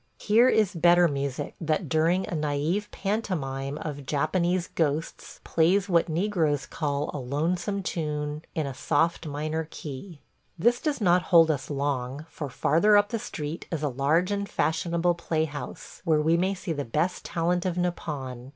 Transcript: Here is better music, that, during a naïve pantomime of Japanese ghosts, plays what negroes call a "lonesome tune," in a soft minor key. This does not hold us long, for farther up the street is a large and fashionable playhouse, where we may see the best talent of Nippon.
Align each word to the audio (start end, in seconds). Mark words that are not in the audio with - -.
Here 0.19 0.49
is 0.49 0.73
better 0.73 1.07
music, 1.07 1.53
that, 1.61 1.87
during 1.87 2.25
a 2.25 2.35
naïve 2.35 2.89
pantomime 2.89 3.77
of 3.77 4.07
Japanese 4.07 4.65
ghosts, 4.67 5.39
plays 5.43 5.87
what 5.87 6.09
negroes 6.09 6.65
call 6.65 7.11
a 7.13 7.19
"lonesome 7.19 7.83
tune," 7.83 8.41
in 8.55 8.65
a 8.65 8.73
soft 8.73 9.27
minor 9.27 9.67
key. 9.69 10.19
This 10.57 10.81
does 10.81 11.01
not 11.01 11.21
hold 11.29 11.51
us 11.51 11.69
long, 11.69 12.25
for 12.31 12.49
farther 12.49 12.97
up 12.97 13.09
the 13.09 13.19
street 13.19 13.67
is 13.71 13.83
a 13.83 13.89
large 13.89 14.31
and 14.31 14.49
fashionable 14.49 15.13
playhouse, 15.13 16.01
where 16.03 16.19
we 16.19 16.35
may 16.35 16.55
see 16.55 16.73
the 16.73 16.83
best 16.83 17.23
talent 17.23 17.63
of 17.63 17.77
Nippon. 17.77 18.49